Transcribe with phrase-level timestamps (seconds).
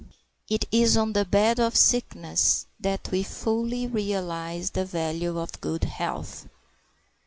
[0.49, 5.83] It is on the bed of sickness that we fully realize the value of good
[5.83, 6.47] health.